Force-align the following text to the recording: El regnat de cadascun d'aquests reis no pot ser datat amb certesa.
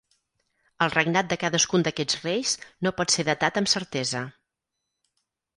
El 0.85 0.93
regnat 0.93 1.29
de 1.33 1.37
cadascun 1.43 1.85
d'aquests 1.87 2.17
reis 2.23 2.55
no 2.87 2.95
pot 3.03 3.15
ser 3.17 3.29
datat 3.31 3.63
amb 3.63 3.71
certesa. 3.75 4.27